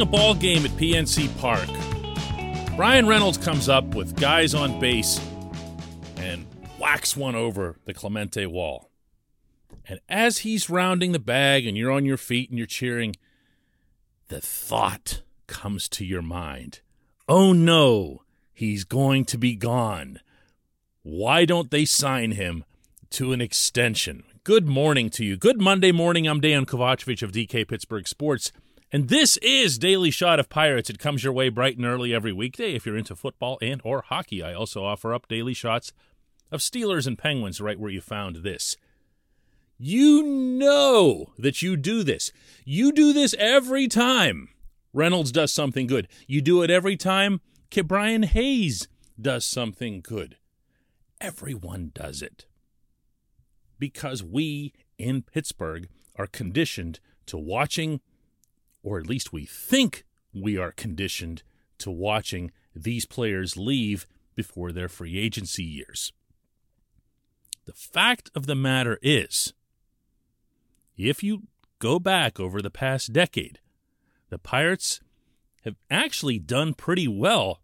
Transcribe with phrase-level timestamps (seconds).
[0.00, 1.68] a ball game at PNC Park.
[2.76, 5.20] Bryan Reynolds comes up with guys on base
[6.16, 6.46] and
[6.78, 8.90] whacks one over the Clemente wall.
[9.88, 13.16] And as he's rounding the bag and you're on your feet and you're cheering,
[14.28, 16.80] the thought comes to your mind
[17.30, 20.18] oh no, he's going to be gone.
[21.02, 22.64] Why don't they sign him
[23.10, 24.24] to an extension?
[24.42, 25.36] Good morning to you.
[25.36, 26.26] Good Monday morning.
[26.26, 28.50] I'm Dan Kovacevic of DK Pittsburgh Sports.
[28.92, 30.90] And this is Daily Shot of Pirates.
[30.90, 34.02] It comes your way bright and early every weekday if you're into football and or
[34.02, 34.42] hockey.
[34.42, 35.92] I also offer up daily shots
[36.50, 38.76] of Steelers and Penguins right where you found this.
[39.78, 42.32] You know that you do this.
[42.64, 44.48] You do this every time
[44.92, 46.08] Reynolds does something good.
[46.26, 47.40] You do it every time
[47.84, 48.88] Brian Hayes
[49.20, 50.36] does something good.
[51.20, 52.46] Everyone does it.
[53.78, 58.00] Because we in Pittsburgh are conditioned to watching
[58.82, 61.42] or at least we think we are conditioned
[61.78, 66.12] to watching these players leave before their free agency years.
[67.66, 69.52] The fact of the matter is,
[70.96, 71.44] if you
[71.78, 73.58] go back over the past decade,
[74.28, 75.00] the Pirates
[75.64, 77.60] have actually done pretty well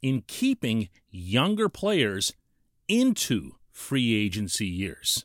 [0.00, 2.32] in keeping younger players
[2.88, 5.24] into free agency years.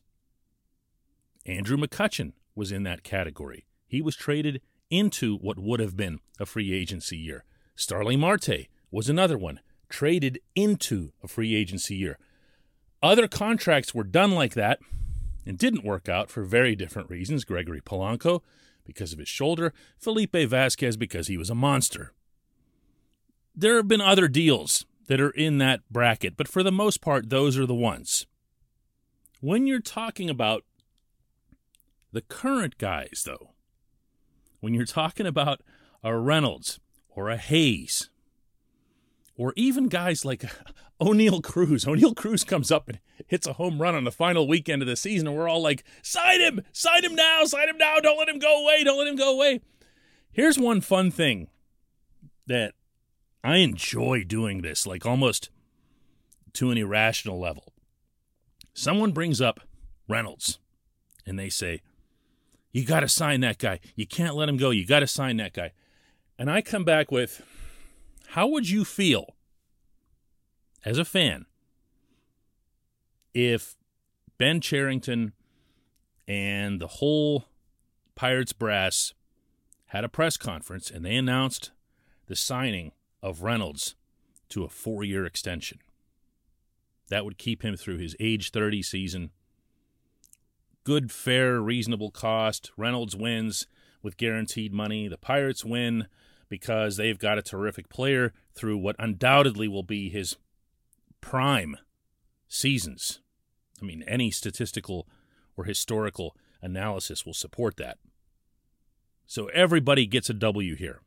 [1.46, 3.66] Andrew McCutchen was in that category.
[3.88, 7.44] He was traded into what would have been a free agency year.
[7.76, 12.18] Starling Marte was another one, traded into a free agency year.
[13.02, 14.80] Other contracts were done like that
[15.46, 17.46] and didn't work out for very different reasons.
[17.46, 18.42] Gregory Polanco,
[18.86, 22.14] because of his shoulder, Felipe Vazquez, because he was a monster.
[23.56, 27.30] There have been other deals that are in that bracket, but for the most part,
[27.30, 28.26] those are the ones.
[29.40, 30.64] When you're talking about
[32.12, 33.52] the current guys, though,
[34.60, 35.62] when you're talking about
[36.04, 36.80] a Reynolds
[37.10, 38.10] or a Hayes,
[39.36, 40.44] or even guys like
[41.02, 41.86] Oneil Cruz.
[41.86, 44.96] Oneil Cruz comes up and hits a home run on the final weekend of the
[44.96, 48.30] season, and we're all like, sign him, sign him now, sign him now, don't let
[48.30, 49.62] him go away, don't let him go away.
[50.32, 51.48] Here's one fun thing
[52.48, 52.74] that
[53.44, 55.50] I enjoy doing this, like almost
[56.54, 57.74] to an irrational level.
[58.74, 59.62] Someone brings up
[60.08, 60.60] Reynolds,
[61.26, 61.82] and they say,
[62.78, 63.80] you got to sign that guy.
[63.96, 64.70] You can't let him go.
[64.70, 65.72] You got to sign that guy.
[66.38, 67.42] And I come back with
[68.28, 69.34] how would you feel
[70.86, 71.48] as a fan
[73.34, 73.76] if
[74.38, 75.34] Ben Cherington
[76.28, 77.46] and the whole
[78.14, 79.16] Pirates brass
[79.88, 81.72] had a press conference and they announced
[82.28, 82.92] the signing
[83.24, 83.96] of Reynolds
[84.50, 85.80] to a four year extension?
[87.10, 89.32] That would keep him through his age 30 season
[90.88, 92.72] good, fair, reasonable cost.
[92.78, 93.68] Reynolds wins
[94.02, 95.10] with guaranteed money.
[95.10, 96.08] The Pirates win
[96.48, 100.38] because they've got a terrific player through what undoubtedly will be his
[101.20, 101.76] prime
[102.48, 103.20] seasons.
[103.82, 105.10] I mean, any statistical
[105.58, 107.98] or historical analysis will support that.
[109.26, 111.02] So everybody gets a W here.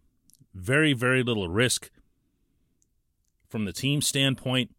[0.53, 1.89] Very, very little risk
[3.49, 4.75] from the team standpoint.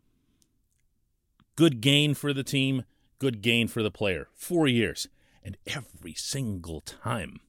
[1.56, 2.84] Good gain for the team
[3.22, 4.28] good gain for the player.
[4.34, 5.08] Four years.
[5.44, 7.40] And every single time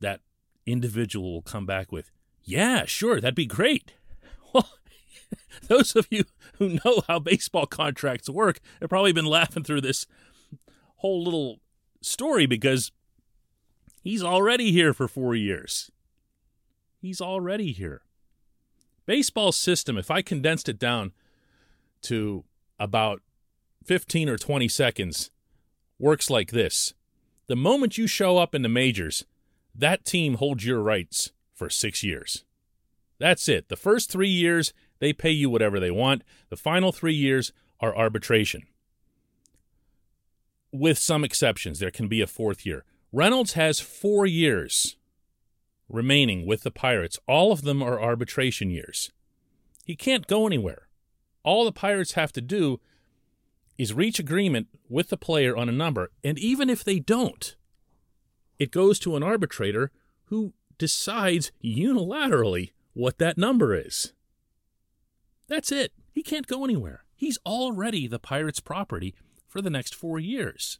[0.00, 0.20] that
[0.66, 2.10] individual will come back with,
[2.44, 3.94] yeah, sure, that'd be great.
[4.52, 4.68] Well,
[5.68, 6.24] those of you
[6.58, 10.04] who know how baseball contracts work have probably been laughing through this
[10.96, 11.60] whole little
[12.02, 12.92] story because
[14.02, 15.90] he's already here for four years.
[17.00, 18.02] He's already here.
[19.06, 21.12] Baseball system, if I condensed it down
[22.02, 22.44] to
[22.78, 23.22] about
[23.82, 25.30] 15 or 20 seconds
[25.98, 26.94] works like this.
[27.46, 29.24] The moment you show up in the majors,
[29.74, 32.44] that team holds your rights for six years.
[33.18, 33.68] That's it.
[33.68, 36.22] The first three years, they pay you whatever they want.
[36.48, 38.62] The final three years are arbitration.
[40.72, 42.84] With some exceptions, there can be a fourth year.
[43.12, 44.96] Reynolds has four years
[45.88, 47.18] remaining with the Pirates.
[47.28, 49.12] All of them are arbitration years.
[49.84, 50.88] He can't go anywhere.
[51.44, 52.80] All the Pirates have to do
[53.82, 56.12] is reach agreement with the player on a number.
[56.22, 57.56] And even if they don't,
[58.56, 59.90] it goes to an arbitrator
[60.26, 64.12] who decides unilaterally what that number is.
[65.48, 65.92] That's it.
[66.12, 67.02] He can't go anywhere.
[67.16, 69.16] He's already the Pirates' property
[69.48, 70.78] for the next four years.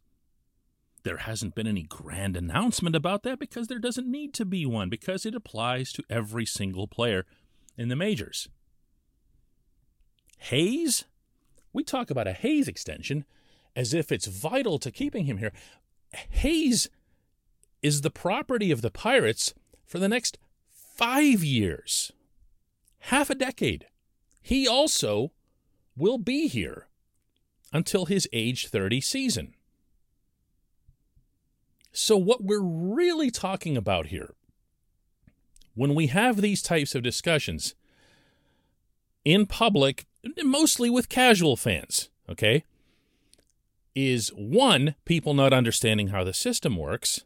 [1.02, 4.88] There hasn't been any grand announcement about that because there doesn't need to be one
[4.88, 7.26] because it applies to every single player
[7.76, 8.49] in the majors.
[10.38, 11.04] Hayes
[11.73, 13.25] we talk about a Hayes extension
[13.75, 15.53] as if it's vital to keeping him here.
[16.31, 16.91] Hayes
[17.83, 19.55] is the property of the Pirates
[19.87, 20.39] for the next
[20.71, 22.13] five years,
[22.99, 23.87] half a decade.
[24.41, 25.33] He also
[25.97, 26.89] will be here
[27.73, 29.55] until his age 30 season.
[31.93, 34.35] So, what we're really talking about here,
[35.75, 37.75] when we have these types of discussions
[39.25, 40.07] in public,
[40.43, 42.65] mostly with casual fans, okay,
[43.95, 47.25] is one, people not understanding how the system works,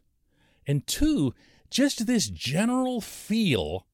[0.65, 1.33] and two,
[1.69, 3.85] just this general feel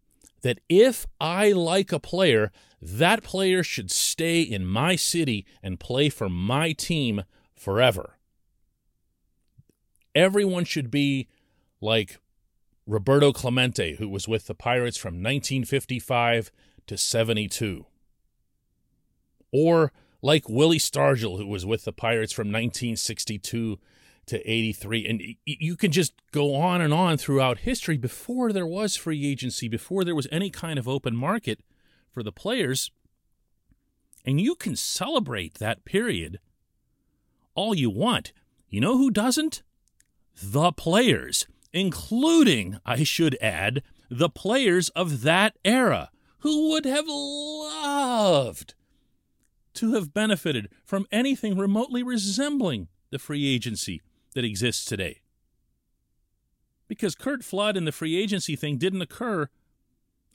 [0.41, 2.51] that if I like a player,
[2.81, 7.23] that player should stay in my city and play for my team
[7.55, 8.17] forever.
[10.13, 11.27] Everyone should be
[11.81, 12.19] like
[12.85, 16.51] Roberto Clemente, who was with the Pirates from 1955
[16.87, 17.85] to 72.
[19.53, 23.79] Or like Willie Stargell, who was with the Pirates from 1962
[24.25, 25.05] to 83.
[25.05, 27.97] And you can just go on and on throughout history.
[27.97, 31.59] Before there was free agency, before there was any kind of open market
[32.09, 32.91] for the players,
[34.25, 36.39] and you can celebrate that period
[37.55, 38.31] all you want.
[38.69, 39.61] You know who doesn't?
[40.41, 46.09] The players, including, I should add, the players of that era
[46.39, 48.73] who would have loved
[49.75, 54.01] to have benefited from anything remotely resembling the free agency
[54.33, 55.21] that exists today.
[56.87, 59.49] Because Curt Flood and the free agency thing didn't occur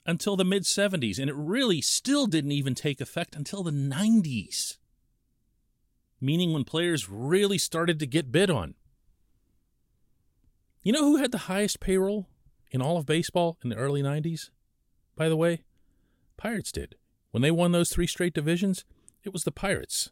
[0.05, 4.77] until the mid 70s, and it really still didn't even take effect until the 90s.
[6.19, 8.75] Meaning when players really started to get bid on.
[10.83, 12.27] You know who had the highest payroll
[12.71, 14.49] in all of baseball in the early 90s?
[15.15, 15.63] By the way,
[16.37, 16.95] Pirates did.
[17.31, 18.85] When they won those three straight divisions,
[19.23, 20.09] it was the Pirates.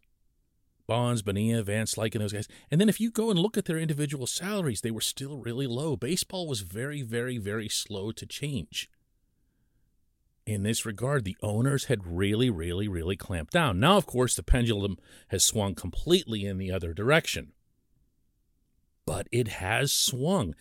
[0.88, 2.48] Bonds, Bonilla, Van Slyke, and those guys.
[2.72, 5.68] And then if you go and look at their individual salaries, they were still really
[5.68, 5.98] low.
[5.98, 8.90] Baseball was very, very, very slow to change.
[10.46, 13.82] In this regard, the owners had really, really, really clamped down.
[13.82, 17.52] Now, of course, the pendulum has swung completely in the other direction.
[19.06, 20.56] But it has swung,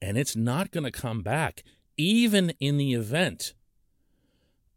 [0.00, 1.64] and it's not going to come back,
[1.96, 3.54] even in the event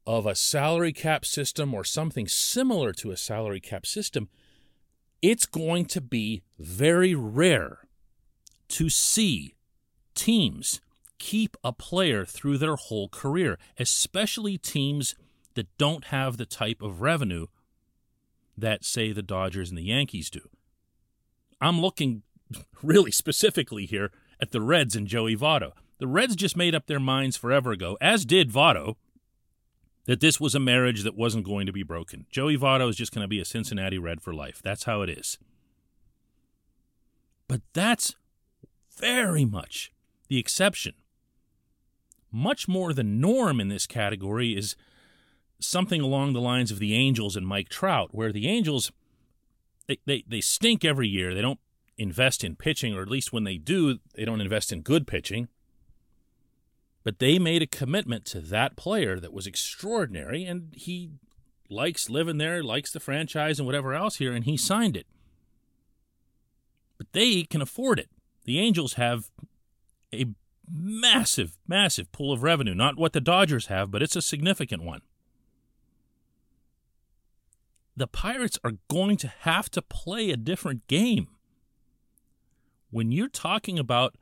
[0.08, 4.28] of a salary cap system or something similar to a salary cap system
[5.22, 7.80] it's going to be very rare
[8.70, 9.56] to see
[10.16, 10.82] teams
[11.20, 15.16] keep a player through their whole career, especially teams
[15.56, 17.48] that don't have the type of revenue
[18.58, 20.50] that, say, the Dodgers and the Yankees do.
[21.60, 22.24] I'm looking
[22.84, 25.72] really specifically here at the Reds and Joey Votto.
[26.00, 28.96] The Reds just made up their minds forever ago, as did Votto,
[30.08, 32.26] that this was a marriage that wasn't going to be broken.
[32.32, 34.62] Joey Votto is just going to be a Cincinnati Red for life.
[34.64, 35.38] That's how it is.
[37.48, 38.16] But that's
[38.98, 39.92] very much
[40.28, 40.94] the exception.
[42.32, 44.76] Much more the norm in this category is
[45.60, 48.92] something along the lines of the Angels and Mike Trout, where the Angels
[49.88, 51.34] they, they, they stink every year.
[51.34, 51.60] They don't
[51.98, 55.48] invest in pitching, or at least when they do, they don't invest in good pitching.
[57.08, 61.12] But they made a commitment to that player that was extraordinary, and he
[61.70, 65.08] likes living there, likes the franchise and whatever else here, and he signed it.
[66.98, 68.10] But they can afford it.
[68.44, 69.32] The Angels have
[70.14, 70.26] a
[70.70, 72.76] massive, massive pool of revenue.
[72.76, 75.00] Not what the Dodgers have, but it's a significant one.
[77.96, 81.30] The Pirates are going to have to play a different game.
[82.92, 84.18] When you're talking about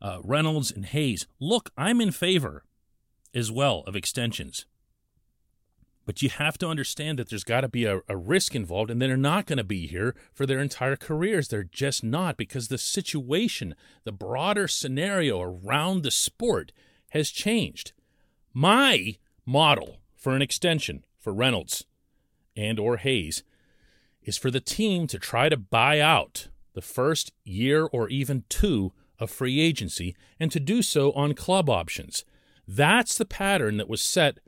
[0.00, 1.26] uh, Reynolds and Hayes.
[1.38, 2.64] Look, I'm in favor
[3.34, 4.66] as well of extensions.
[6.06, 9.00] But you have to understand that there's got to be a, a, risk involved, and
[9.00, 11.48] they're not going to be here for their entire careers.
[11.48, 16.72] They're just not because the situation, the broader scenario around the sport
[17.10, 17.92] has changed.
[18.52, 21.84] My model for an extension for Reynolds
[22.56, 23.44] and or Hayes
[24.22, 28.92] is for the team to try to buy out the first year or even two
[29.20, 32.24] of free agency and to do so on club options.
[32.66, 34.38] That's the pattern that was set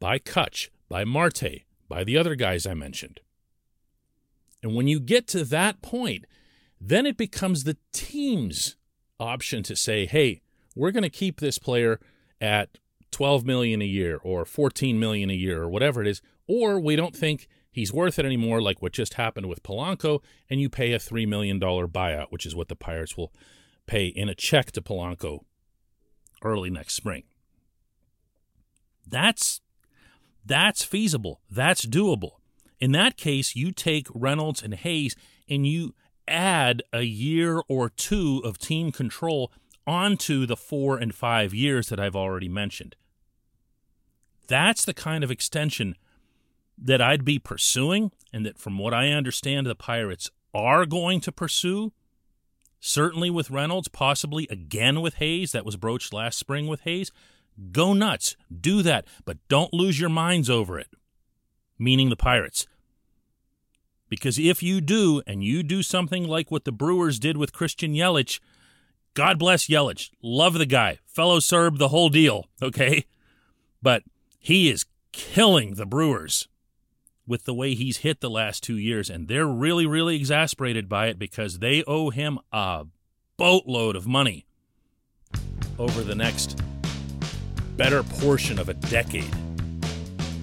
[0.00, 3.20] by Kutch, by Marte, by the other guys I mentioned.
[4.62, 6.24] And when you get to that point,
[6.80, 8.76] then it becomes the team's
[9.20, 10.42] option to say, hey,
[10.74, 12.00] we're going to keep this player
[12.40, 12.78] at
[13.10, 16.96] 12 million a year or 14 million a year or whatever it is, or we
[16.96, 20.92] don't think he's worth it anymore, like what just happened with Polanco, and you pay
[20.92, 23.32] a $3 million buyout, which is what the Pirates will
[23.88, 25.40] pay in a check to Polanco
[26.44, 27.24] early next spring.
[29.04, 29.60] That's
[30.46, 31.40] that's feasible.
[31.50, 32.34] That's doable.
[32.78, 35.16] In that case, you take Reynolds and Hayes
[35.48, 35.94] and you
[36.28, 39.50] add a year or two of team control
[39.86, 42.94] onto the four and five years that I've already mentioned.
[44.46, 45.94] that's the kind of extension
[46.76, 51.32] that I'd be pursuing, and that from what I understand, the Pirates are going to
[51.32, 51.92] pursue.
[52.80, 55.52] Certainly with Reynolds, possibly again with Hayes.
[55.52, 57.10] That was broached last spring with Hayes.
[57.72, 58.36] Go nuts.
[58.60, 60.88] Do that, but don't lose your minds over it.
[61.78, 62.66] Meaning the Pirates.
[64.08, 67.92] Because if you do, and you do something like what the Brewers did with Christian
[67.92, 68.40] Yelich,
[69.14, 70.10] God bless Yelich.
[70.22, 70.98] Love the guy.
[71.06, 73.04] Fellow Serb, the whole deal, okay?
[73.82, 74.04] But
[74.38, 76.48] he is killing the Brewers
[77.28, 81.06] with the way he's hit the last two years, and they're really, really exasperated by
[81.06, 82.86] it because they owe him a
[83.36, 84.46] boatload of money
[85.78, 86.60] over the next
[87.76, 89.32] better portion of a decade.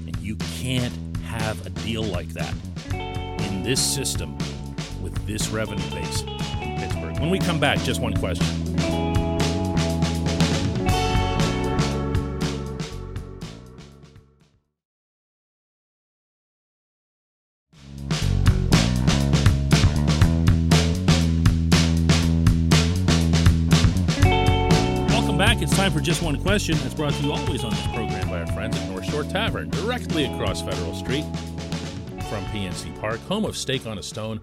[0.05, 0.93] And you can't
[1.25, 2.53] have a deal like that
[2.93, 4.37] in this system
[5.01, 7.19] with this revenue base in Pittsburgh.
[7.19, 8.64] When we come back, just one question.
[26.05, 26.77] Just one question.
[26.77, 29.71] That's brought to you always on this program by our friends at North Shore Tavern,
[29.71, 31.25] directly across Federal Street
[32.29, 34.39] from PNC Park, home of Steak on a Stone,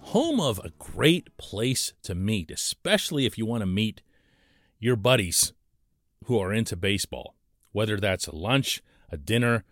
[0.00, 4.02] home of a great place to meet, especially if you want to meet
[4.80, 5.52] your buddies
[6.24, 7.36] who are into baseball,
[7.70, 9.62] whether that's a lunch, a dinner,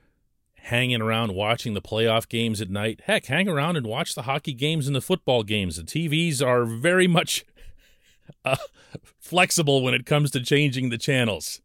[0.54, 3.00] hanging around watching the playoff games at night.
[3.06, 5.74] Heck, hang around and watch the hockey games and the football games.
[5.74, 7.44] The TVs are very much
[8.44, 8.56] uh,
[9.18, 11.60] flexible when it comes to changing the channels.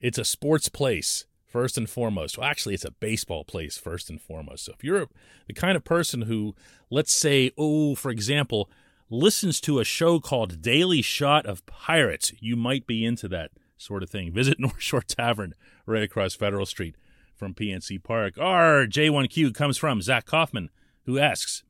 [0.00, 2.38] It's a sports place first and foremost.
[2.38, 4.64] Well, actually, it's a baseball place first and foremost.
[4.64, 5.08] So if you're
[5.46, 6.54] the kind of person who,
[6.90, 8.70] let's say, oh, for example,
[9.10, 14.02] listens to a show called Daily Shot of Pirates, you might be into that sort
[14.02, 14.32] of thing.
[14.32, 15.54] Visit North Shore Tavern
[15.86, 16.94] right across Federal Street
[17.34, 18.36] from PNC Park.
[18.38, 20.70] Our J1Q comes from Zach Kaufman,
[21.04, 21.62] who asks,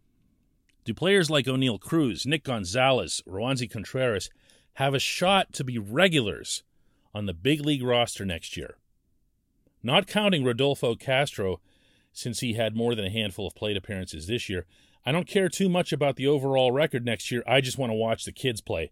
[0.88, 4.30] do players like Oneil Cruz, Nick Gonzalez, Roansy Contreras
[4.74, 6.62] have a shot to be regulars
[7.14, 8.78] on the big league roster next year?
[9.82, 11.60] Not counting Rodolfo Castro,
[12.10, 14.64] since he had more than a handful of plate appearances this year.
[15.04, 17.42] I don't care too much about the overall record next year.
[17.46, 18.90] I just want to watch the kids play.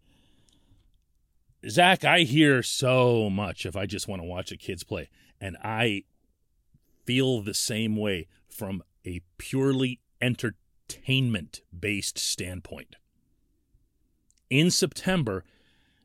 [1.66, 5.08] Zach, I hear so much if I just want to watch the kids play.
[5.40, 6.04] And I
[7.06, 12.96] feel the same way from a purely entertainment entertainment based standpoint.
[14.50, 15.44] In September,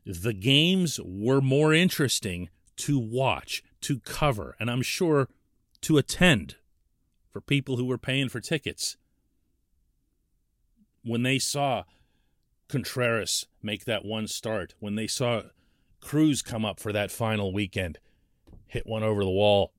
[0.04, 5.28] the games were more interesting to watch, to cover, and I'm sure
[5.82, 6.56] to attend
[7.30, 8.96] for people who were paying for tickets.
[11.04, 11.84] When they saw
[12.68, 15.42] Contreras make that one start, when they saw
[16.00, 17.98] Cruz come up for that final weekend,
[18.66, 19.72] hit one over the wall.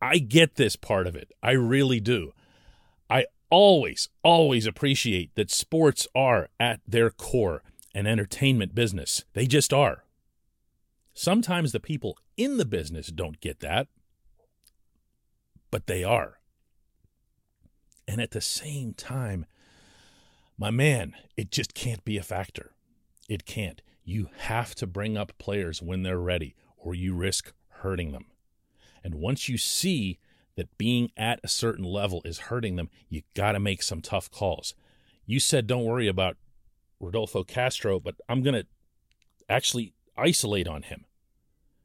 [0.00, 1.32] I get this part of it.
[1.42, 2.32] I really do.
[3.50, 7.62] Always, always appreciate that sports are at their core
[7.94, 9.24] an entertainment business.
[9.32, 10.04] They just are.
[11.14, 13.88] Sometimes the people in the business don't get that,
[15.70, 16.38] but they are.
[18.06, 19.46] And at the same time,
[20.56, 22.72] my man, it just can't be a factor.
[23.28, 23.82] It can't.
[24.04, 28.26] You have to bring up players when they're ready, or you risk hurting them.
[29.02, 30.18] And once you see
[30.58, 34.28] that being at a certain level is hurting them, you got to make some tough
[34.28, 34.74] calls.
[35.24, 36.36] You said don't worry about
[36.98, 38.66] Rodolfo Castro, but I'm going to
[39.48, 41.04] actually isolate on him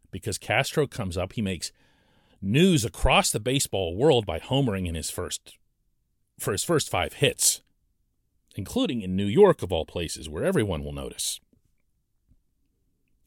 [0.09, 1.71] because Castro comes up, he makes
[2.41, 5.57] news across the baseball world by homering in his first
[6.39, 7.61] for his first 5 hits,
[8.55, 11.39] including in New York of all places where everyone will notice.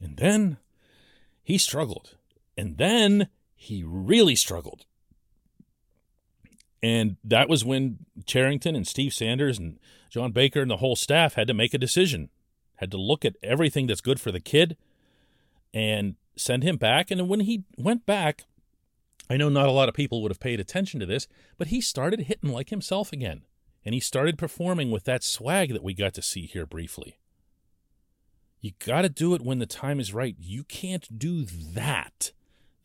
[0.00, 0.56] And then
[1.44, 2.16] he struggled.
[2.56, 4.86] And then he really struggled.
[6.86, 11.34] And that was when Cherington and Steve Sanders and John Baker and the whole staff
[11.34, 12.30] had to make a decision,
[12.76, 14.76] had to look at everything that's good for the kid
[15.74, 17.10] and send him back.
[17.10, 18.44] And when he went back,
[19.28, 21.26] I know not a lot of people would have paid attention to this,
[21.58, 23.42] but he started hitting like himself again.
[23.84, 27.18] And he started performing with that swag that we got to see here briefly.
[28.60, 30.36] You got to do it when the time is right.
[30.38, 32.30] You can't do that,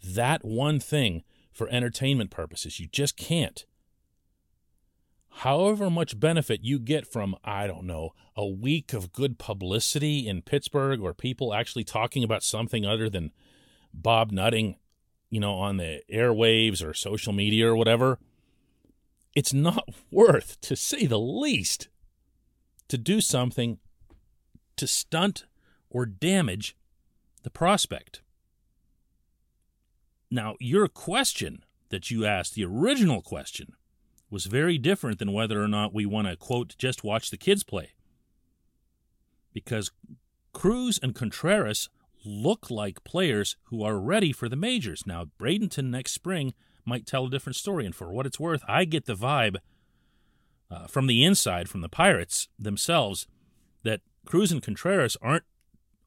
[0.03, 1.21] that one thing
[1.53, 2.79] for entertainment purposes.
[2.79, 3.63] You just can't
[5.31, 10.41] however much benefit you get from, I don't know, a week of good publicity in
[10.41, 13.31] Pittsburgh or people actually talking about something other than
[13.93, 14.77] Bob Nutting,
[15.29, 18.19] you know, on the airwaves or social media or whatever,
[19.35, 21.89] it's not worth, to say the least,
[22.87, 23.79] to do something
[24.75, 25.45] to stunt
[25.89, 26.75] or damage
[27.43, 28.21] the prospect.
[30.29, 33.73] Now, your question that you asked, the original question,
[34.31, 37.63] was very different than whether or not we want to, quote, just watch the kids
[37.63, 37.91] play.
[39.53, 39.91] Because
[40.53, 41.89] Cruz and Contreras
[42.25, 45.05] look like players who are ready for the majors.
[45.05, 46.53] Now, Bradenton next spring
[46.85, 47.85] might tell a different story.
[47.85, 49.57] And for what it's worth, I get the vibe
[50.69, 53.27] uh, from the inside, from the Pirates themselves,
[53.83, 55.43] that Cruz and Contreras aren't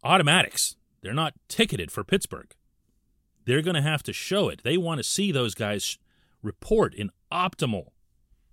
[0.02, 0.76] automatics.
[1.02, 2.54] They're not ticketed for Pittsburgh.
[3.45, 4.62] They're going to have to show it.
[4.64, 5.99] They want to see those guys
[6.43, 7.88] report in optimal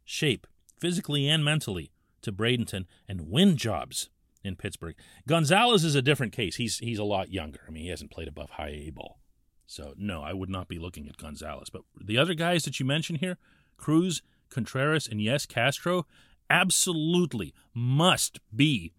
[0.04, 0.48] shape,
[0.80, 1.92] physically and mentally,
[2.22, 4.10] to Bradenton and win jobs
[4.44, 4.96] in Pittsburgh.
[5.28, 6.56] Gonzalez is a different case.
[6.56, 7.62] He's he's a lot younger.
[7.68, 9.20] I mean, he hasn't played above high A ball.
[9.66, 11.70] So no, I would not be looking at Gonzalez.
[11.70, 13.38] But the other guys that you mentioned here,
[13.78, 16.06] Cruz, Contreras, and yes, Castro,
[16.50, 18.94] absolutely must be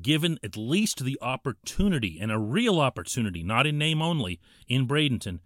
[0.00, 5.40] given at least the opportunity and a real opportunity, not in name only, in Bradenton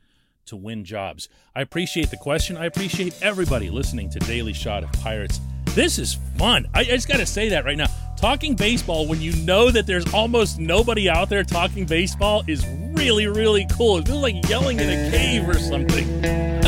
[0.46, 1.28] to win jobs.
[1.54, 2.56] I appreciate the question.
[2.56, 5.40] I appreciate everybody listening to Daily Shot of Pirates.
[5.74, 6.68] This is fun.
[6.72, 7.86] I, I just got to say that right now.
[8.16, 13.26] Talking baseball when you know that there's almost nobody out there talking baseball is really,
[13.26, 13.98] really cool.
[13.98, 16.63] It feels like yelling in a cave or something.